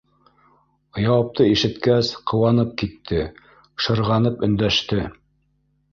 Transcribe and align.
Яуапты 1.01 1.45
ишеткәс, 1.49 2.09
ҡыуанып 2.31 2.73
китте, 2.83 3.21
шырғанып 3.87 4.43
өндәште: 4.49 5.07